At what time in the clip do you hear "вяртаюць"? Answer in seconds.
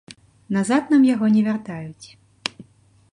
1.49-2.07